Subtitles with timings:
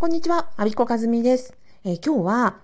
[0.00, 1.52] こんにちは、アビコカズミです。
[1.84, 2.56] えー、今日は、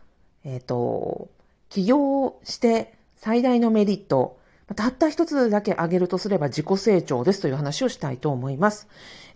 [0.43, 1.29] えっ、ー、と、
[1.69, 4.39] 起業して最大のメリット、
[4.75, 8.89] たった一つだけ挙げるとすれば自己成長ですという話をしたいと思います。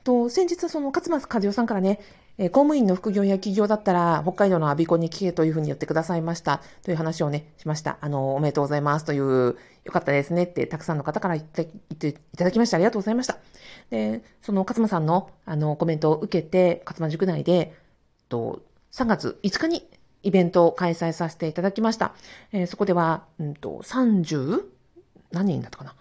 [0.02, 2.00] と先日、その勝松和代さんからね、
[2.38, 6.62] え、公務員の副業や起業だったら、北海道のアビコに聞けというふうに言ってくださいました。
[6.82, 7.98] という話をね、しました。
[8.00, 13.36] あの、おめでとうございますという、よかったですねって、たくさんの方から言って言っていただきましてありがとうございました。
[13.90, 17.74] で、その勝間さんの、あの、コメントを受けて、勝間塾内で、
[18.30, 18.62] と、
[18.92, 19.86] 3月5日に
[20.22, 22.14] イベントを開催させていただきました。
[22.52, 24.62] えー、そこでは、うんと、30?
[25.32, 25.94] 何人だったかな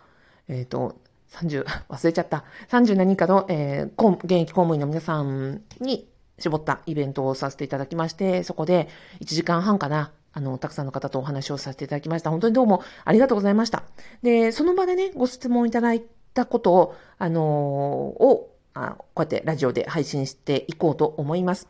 [0.48, 0.96] えっ、ー、と、
[1.32, 2.46] 30、 忘れちゃった。
[2.70, 8.88] 30何人かの、えー、現役公務員の皆さんに絞ったイベントをさせていただきまして、そこで
[9.22, 12.30] 1時間半かな、あの、たくさんの方とお話をさせていただきました。
[12.30, 13.84] 本当にどうもありがとうございました。
[14.24, 16.04] で、その場でね、ご質問いただい
[16.34, 21.68] たことを、あのー、をあ、こうやってラジオで配信していこうと思います。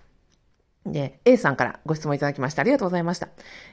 [0.91, 3.29] で、A さんからご質問いただきましてありがとうございました。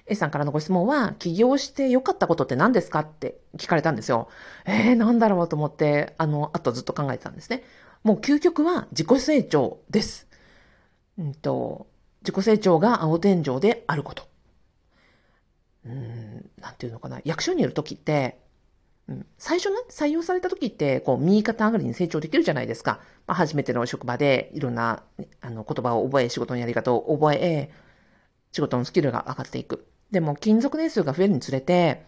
[0.06, 4.28] A さんからのご質問は、起業して良かったことって何ですかって聞かれたんですよ。
[4.64, 7.62] えー、なんだろうと思って、あの、あとずっと考えてたんですね。
[8.02, 10.26] もう究極は自己成長です。
[11.18, 11.86] うんと、
[12.22, 14.24] 自己成長が青天井であること。
[15.84, 17.20] うん、なんていうのかな。
[17.24, 18.38] 役所にいるときって、
[19.38, 23.00] 最初ね、採用された時って、こう、右肩上がりに成長できるじゃないですか。
[23.26, 25.04] まあ、初めての職場で、いろんな、
[25.40, 27.70] あの、言葉を覚え、仕事のやり方を覚え、
[28.50, 29.86] 仕事のスキルが上がっていく。
[30.10, 32.04] でも、勤続年数が増えるにつれて、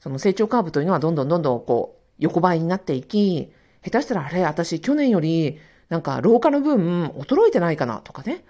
[0.00, 3.52] その成長カーブというのはどんどんどんどん、こう、横ばいになっていき、
[3.84, 5.58] 下手したら、あれ、私、去年より、
[5.90, 8.44] なんか、老化の分、衰えてないかな、とかね。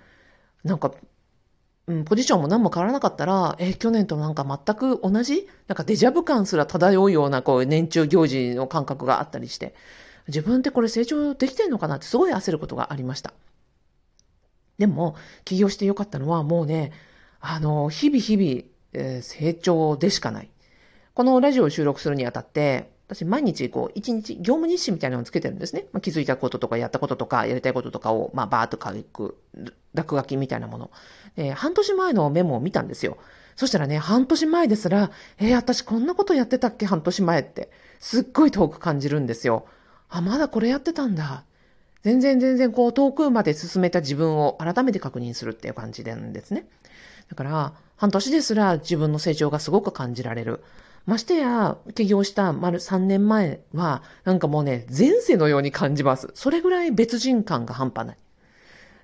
[0.63, 0.93] なんか、
[1.87, 5.49] うん、ポジションも何も変わらなかったら、え、去年となんか全く同じ？
[5.67, 9.75] なんかデジャブ感すら漂うような、こう、年中行事の感覚があったりして、
[10.29, 13.33] 自分ってこれ成長できてんのかなってすごい焦ることがありました。
[14.79, 16.93] でも、起業してよかったのはもうね、
[17.41, 20.51] あの、日々日々、えー、成長でしかない。
[21.15, 25.87] このラジオを収録するにあたって、私毎日こう、一日、業務日誌みたいなのをつけてるんですね。
[25.93, 29.37] まあ、気づいたこととか、やったこととか、やりたいこととかを、まあ、バーっと書く、
[29.95, 30.91] 落書きみたいなもの。
[31.37, 33.19] えー、半年前のメモを見たんですよ。
[33.57, 36.87] そしたらね、半年前ですら、えー、私こんなことやってたっけ？
[36.87, 37.71] 半年前って。
[37.99, 39.67] すっごい遠く感じるんですよ。
[40.09, 41.43] あ、まだこれやってたんだ。
[42.05, 46.65] 全然全然こう遠くまで進めた自分を改めて確認するっていう感じなんですね。
[47.29, 50.63] だから、半年ですら自分の成長がすごく感じられる。
[51.07, 56.31] ましてや、起業した丸3年前は、なんかもうね、前世のように感じます。
[56.35, 58.17] それぐらい別人感が半端ない。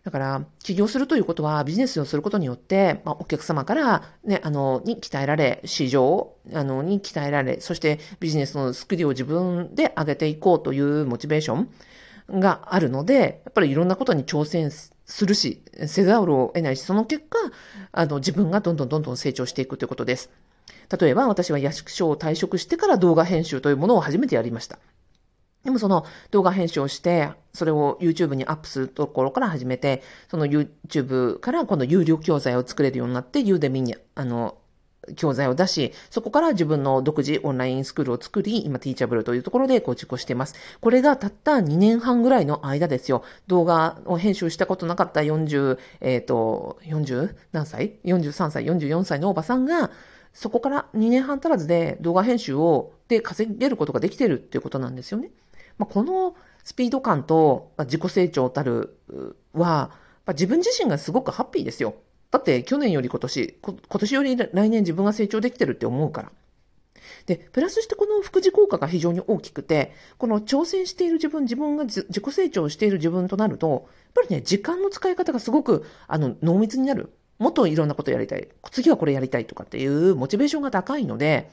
[0.07, 11.67] だから、起業するということは、ビジネスをすることによって、まあ、お客様から、ね、あの、に鍛えられ、市場、あの、に鍛えられ、そしてビジネスのスキルを自分で上げていこうというモチベーショ
[12.35, 17.39] ンがあるので、やっぱりいろんなことに挑戦するし、せざるを得ないし、その結果、
[17.91, 20.31] あの、自分がどんどんどんどん成長していくということです。
[21.01, 24.79] 例えば私は役所を退職してから動画編集というものを初めてやりました。
[25.67, 34.59] でもその動画編集をして、それを YouTube にアップするところから始めて、その YouTube から今度有料教材を作れるようになって、ユーデミに、あの、
[35.17, 40.55] 教材を出し、そこから自分の独自オンラインスクールを作り、今、ティーチャブルというところで構築しています。
[40.81, 43.23] これがたった2年半ぐらいの間ですよ。
[43.47, 49.91] 動画を編集したことなかった40、えっ、ー、と、40何歳 ?43 歳、44歳のおばさんが、
[50.37, 55.31] そこから2年半足らずで動画編集を、で稼げることができてるっていうことなんですよね。
[55.79, 58.99] まあ、このスピード感と自己成長たる
[59.55, 59.91] は、
[60.27, 61.95] まあ自分自身がすごくハッピーですよ。
[62.31, 66.33] だって去年より今年、今年より来年自分が成長できてるって思うから。
[67.25, 77.11] で、プラスしてこの副次効果が非常に大きくて、この挑戦している自分、自分が自己成長している自分となると、やっぱりね、時間の使い方がすごく、あの、濃密になる。
[77.39, 78.49] もっといろんなことやりたい。
[78.71, 81.51] 次はこれやりたいとかっていうモチベーションが高いので、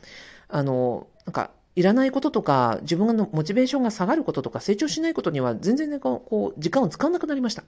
[0.48, 7.64] あの、なんか、いらないこととか、自分のモチベーションが下がることとか、成長しないことには全然ね、こう、時間を使わなくなりました。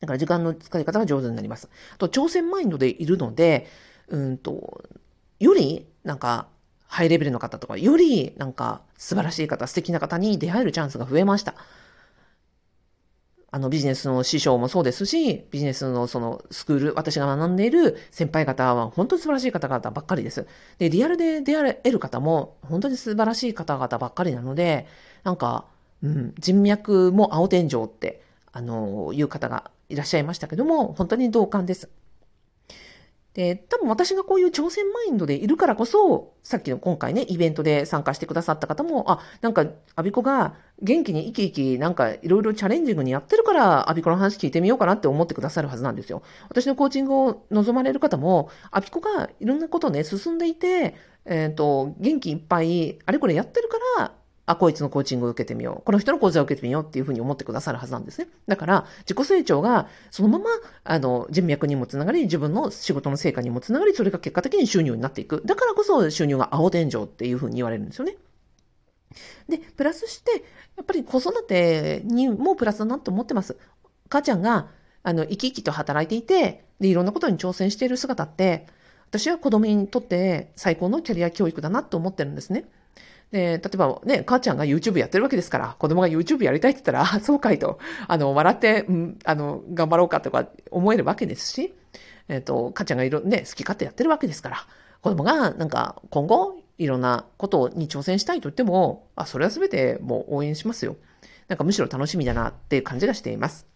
[0.00, 1.68] だから時間の使い方が上手になります。
[1.94, 3.66] あと、挑戦マインドでいるので、
[4.08, 4.82] うんと、
[5.38, 6.48] より、なんか、
[6.86, 11.54] ハイレベルの方とか、より、なんか、素晴らしい方、素敵な方に出会えるチャンスが増えました。
[13.52, 20.46] あのビジネスの師匠もそうですし、ビジネスのそのスクール、私が学んでいる先輩方は本当に素晴らしい方々ばっかりです。
[20.78, 24.86] で、リアルで出会える方も本当に素晴らしい方々ばっかりなので、
[25.24, 25.64] なんか、
[26.02, 31.90] うん、人脈も青天井って、あの、いう方がいらっしゃいましたけども、本当に同感です。
[33.34, 46.22] で、多分私がこういう挑戦マインドでいるからこそ、さっきの今回ね、イベントで参加してくださった方も、あ、なんか、アビコが元気に生き生き、なんかいろいろチャレンジングにやってるから、アビコの話聞いてみようかなって思ってくださるはずなんですよ。
[46.48, 54.12] 私のコーチングを望まれる方も、アビコがいろんなことね、進んでいて、えっ、ー、と、元気いっぱい、あれこれやってるから、
[54.50, 55.82] あ、こいつのコーチングを受けてみよう。
[55.84, 58.28] この人の講座を受けてみようっていうふうに思ってくださるはずなんですね。
[58.48, 60.50] だから、自己成長がそのまま、
[60.84, 65.42] あの、人脈にもつながり、自分の仕事の成果にもつながり、それが結果的に収入になっていく。
[65.44, 68.16] だからこそ収入が青天井っていうふうに言われるんですよね。
[69.48, 70.30] で、プラスして、
[70.76, 73.56] やっぱり子育てにもプラスだなと思ってます。
[74.08, 74.68] 母ちゃんが、
[75.02, 78.66] あの、生き生きと働いていて、で、いろんなことに挑戦している姿って、
[79.10, 82.64] 私は子供にとって最高のキャリア教育だなと思ってるんですね。
[83.30, 91.74] で、例えばね、母ちゃんが YouTube やってるわけですから、子供が YouTube やりたいって言ったら、そうかいと、あの、笑って、うん、あの、頑張ろうかとか思えるわけですし、
[92.28, 94.66] えっ、ー、と、母ちゃんがいろ、ね、好き勝手やってるわけですから、
[95.02, 100.96] 子供がなんか今後いろんなことに挑戦したいと言っても、あ、それは全てもう応援しますよ。
[101.48, 103.66] なんかむしろ楽しみだなっていう感じがしています。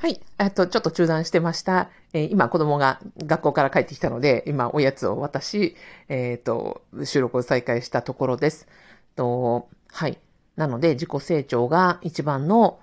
[0.00, 0.18] はい。
[0.38, 1.90] あと、ちょっと中断してました。
[2.14, 5.76] えー、今、子供が学校から帰ってきたので、今、おやつを渡し、
[6.08, 8.66] えっ、ー、と、収録を再開したところです。
[9.14, 10.18] と、はい。
[10.56, 12.80] なので、自己成長が一番の、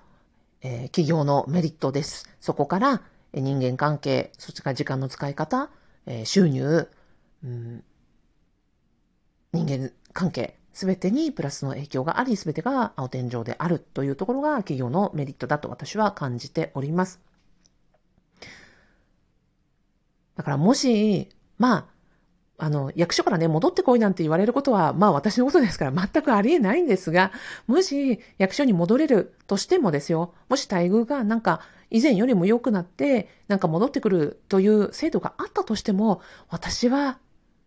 [0.62, 2.30] えー、企業のメリットです。
[2.40, 3.02] そこから、
[3.34, 5.72] え人間関係、そちら時間の使い方、
[6.06, 6.88] え収入、
[7.44, 7.84] うん、
[9.54, 17.20] 人間関係、すべてにプラスの影響があり、すべてが青天井であるというところが企業のメリットだと私は感じております。
[20.36, 21.90] だからもし、ま
[22.60, 27.32] あ、あの、役所からね、戻ってこいなんて言われることは、まあ私のことですから全くありえないんですが、
[27.66, 37.18] もし役所に戻れるとしてもですよ、もし待遇がなんか以前よりも良くなって、なんか戻ってくるという制度があったとしても、私は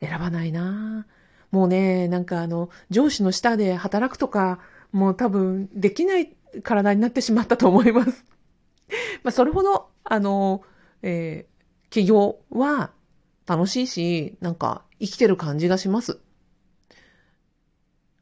[0.01, 1.20] 選ばないなぁ。
[1.51, 4.61] もうね、なんかあの、上司の下で働くとか、
[4.93, 6.33] もう多分できない
[6.63, 8.25] 体になってしまったと思います。
[9.23, 10.63] まあ、それほど、あの、
[11.03, 12.93] えー、企業は
[13.47, 16.21] 楽しいし、なんか生きてる感じがします。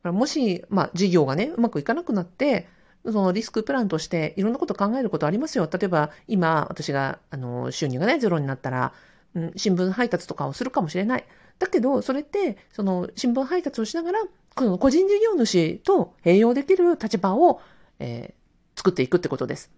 [0.05, 2.69] もし、まあ、事業がね、うまくいかなくなって、
[3.05, 5.69] そのリスクプランとしていろんなこと考えることありますよ。
[5.71, 8.93] 例えば、今、私が、あの、収入がね、ゼロになったら、
[9.35, 11.25] うん、新聞配達とかをするかもしれない。
[11.58, 14.20] だけど、それって、その、新聞配達をしながら、
[14.55, 17.60] この個人事業主と併用できる立場を、
[17.99, 19.70] えー、作っていくってことです。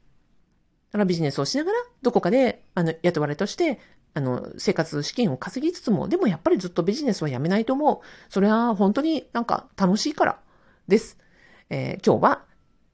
[0.90, 3.78] だからビジネスをしながら、どこかで、あの、雇われとして、
[4.12, 7.98] あの、生活資金を稼ぎつつも、でもやっぱりずっとビジネスはやめないと思う。
[8.28, 10.40] それは本当になんか楽しいから
[10.88, 11.18] です。
[11.70, 12.44] えー、今日は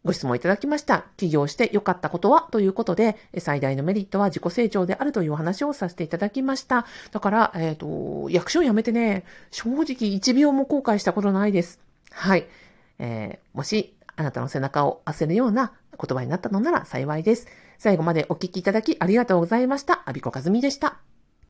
[0.06, 1.05] ご質問いただきました。
[1.19, 2.49] 起業して良かったことは？
[2.50, 6.87] ということで、最大のメリットは自己成長であるというお話をさせていただきました。
[7.11, 11.81] だから、えっ、ー、と、役所を辞めてね、正直1秒も後悔したことないです。
[12.12, 12.47] はい。
[12.99, 17.47] えー、もし、あなたの背中を押せるような言葉になったのなら幸いです。
[17.79, 20.03] 最後までお聞きいただきありがとうございました。
[20.06, 21.06] アビコカズミでした。